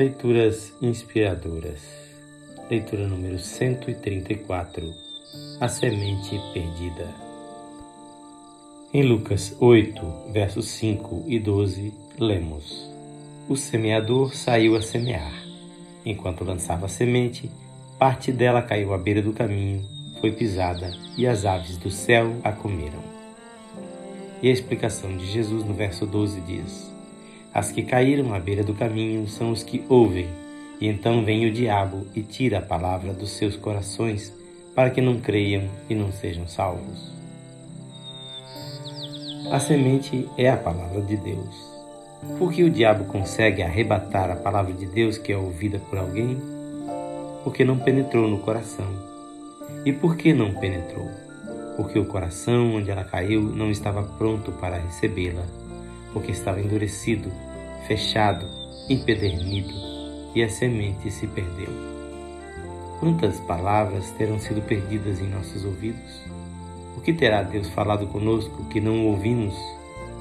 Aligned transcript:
Leituras 0.00 0.72
inspiradoras. 0.80 1.82
Leitura 2.70 3.06
número 3.06 3.38
134. 3.38 4.94
A 5.60 5.68
semente 5.68 6.40
perdida. 6.54 7.06
Em 8.94 9.02
Lucas 9.02 9.54
8, 9.60 10.32
versos 10.32 10.68
5 10.70 11.24
e 11.26 11.38
12, 11.38 11.92
lemos: 12.18 12.90
O 13.46 13.54
semeador 13.56 14.34
saiu 14.34 14.74
a 14.74 14.80
semear. 14.80 15.34
Enquanto 16.02 16.44
lançava 16.44 16.86
a 16.86 16.88
semente, 16.88 17.50
parte 17.98 18.32
dela 18.32 18.62
caiu 18.62 18.94
à 18.94 18.96
beira 18.96 19.20
do 19.20 19.34
caminho, 19.34 19.84
foi 20.18 20.32
pisada 20.32 20.90
e 21.14 21.26
as 21.26 21.44
aves 21.44 21.76
do 21.76 21.90
céu 21.90 22.36
a 22.42 22.52
comeram. 22.52 23.04
E 24.42 24.48
a 24.48 24.50
explicação 24.50 25.14
de 25.14 25.26
Jesus 25.26 25.62
no 25.62 25.74
verso 25.74 26.06
12 26.06 26.40
diz: 26.40 26.90
As 27.52 27.72
que 27.72 27.82
caíram 27.82 28.32
à 28.32 28.38
beira 28.38 28.62
do 28.62 28.74
caminho 28.74 29.26
são 29.26 29.50
os 29.50 29.62
que 29.62 29.84
ouvem, 29.88 30.28
e 30.80 30.86
então 30.86 31.24
vem 31.24 31.46
o 31.46 31.52
diabo 31.52 32.06
e 32.14 32.22
tira 32.22 32.58
a 32.58 32.62
palavra 32.62 33.12
dos 33.12 33.30
seus 33.32 33.56
corações, 33.56 34.32
para 34.74 34.90
que 34.90 35.00
não 35.00 35.20
creiam 35.20 35.64
e 35.88 35.94
não 35.94 36.12
sejam 36.12 36.46
salvos. 36.46 37.12
A 39.50 39.58
semente 39.58 40.28
é 40.38 40.48
a 40.48 40.56
palavra 40.56 41.00
de 41.00 41.16
Deus. 41.16 41.70
Por 42.38 42.52
que 42.52 42.62
o 42.62 42.70
diabo 42.70 43.04
consegue 43.06 43.62
arrebatar 43.62 44.30
a 44.30 44.36
palavra 44.36 44.72
de 44.72 44.86
Deus 44.86 45.18
que 45.18 45.32
é 45.32 45.36
ouvida 45.36 45.80
por 45.90 45.98
alguém? 45.98 46.40
Porque 47.42 47.64
não 47.64 47.78
penetrou 47.78 48.28
no 48.28 48.38
coração. 48.38 48.86
E 49.84 49.92
por 49.92 50.16
que 50.16 50.32
não 50.32 50.54
penetrou? 50.54 51.10
Porque 51.76 51.98
o 51.98 52.04
coração 52.04 52.76
onde 52.76 52.90
ela 52.90 53.02
caiu 53.02 53.42
não 53.42 53.70
estava 53.70 54.02
pronto 54.02 54.52
para 54.52 54.78
recebê-la, 54.78 55.44
porque 56.12 56.32
estava 56.32 56.60
endurecido, 56.60 57.30
fechado, 57.86 58.46
empedernido, 58.88 59.74
e 60.34 60.42
a 60.42 60.48
semente 60.48 61.10
se 61.10 61.26
perdeu. 61.26 61.68
Quantas 63.00 63.40
palavras 63.40 64.10
terão 64.12 64.38
sido 64.38 64.62
perdidas 64.62 65.20
em 65.20 65.28
nossos 65.28 65.64
ouvidos? 65.64 66.20
O 66.96 67.00
que 67.00 67.12
terá 67.12 67.42
Deus 67.42 67.68
falado 67.68 68.06
conosco 68.06 68.64
que 68.64 68.80
não 68.80 69.06
ouvimos, 69.06 69.54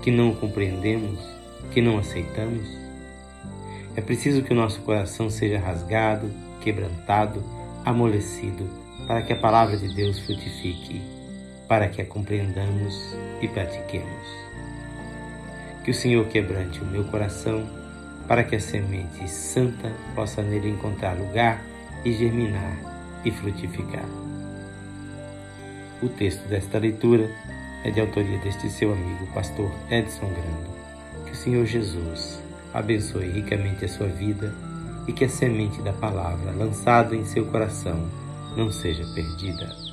que 0.01 0.09
não 0.09 0.33
compreendemos? 0.33 1.39
que 1.71 1.81
não 1.81 1.97
aceitamos? 1.97 2.67
É 3.95 4.01
preciso 4.01 4.43
que 4.43 4.53
o 4.53 4.55
nosso 4.55 4.81
coração 4.81 5.29
seja 5.29 5.59
rasgado, 5.59 6.31
quebrantado, 6.61 7.43
amolecido, 7.85 8.67
para 9.07 9.21
que 9.21 9.33
a 9.33 9.35
palavra 9.35 9.77
de 9.77 9.93
Deus 9.93 10.19
frutifique, 10.19 11.01
para 11.67 11.87
que 11.87 12.01
a 12.01 12.05
compreendamos 12.05 13.15
e 13.41 13.47
pratiquemos. 13.47 14.27
Que 15.83 15.91
o 15.91 15.93
Senhor 15.93 16.27
quebrante 16.27 16.81
o 16.81 16.85
meu 16.85 17.03
coração, 17.05 17.67
para 18.27 18.43
que 18.43 18.55
a 18.55 18.59
semente 18.59 19.27
santa 19.29 19.91
possa 20.15 20.41
nele 20.41 20.69
encontrar 20.69 21.17
lugar 21.17 21.63
e 22.05 22.11
germinar 22.11 22.77
e 23.25 23.31
frutificar. 23.31 24.05
O 26.01 26.07
texto 26.07 26.47
desta 26.47 26.79
leitura 26.79 27.29
é 27.83 27.91
de 27.91 27.99
autoria 27.99 28.37
deste 28.39 28.69
seu 28.69 28.93
amigo, 28.93 29.27
pastor 29.33 29.71
Edson 29.89 30.27
Grando. 30.27 31.25
Que 31.25 31.31
o 31.31 31.35
Senhor 31.35 31.65
Jesus 31.65 32.41
abençoe 32.73 33.29
ricamente 33.29 33.85
a 33.85 33.89
sua 33.89 34.07
vida 34.07 34.53
e 35.07 35.13
que 35.13 35.25
a 35.25 35.29
semente 35.29 35.81
da 35.81 35.93
palavra 35.93 36.51
lançada 36.51 37.15
em 37.15 37.25
seu 37.25 37.45
coração 37.47 38.07
não 38.55 38.71
seja 38.71 39.03
perdida. 39.13 39.88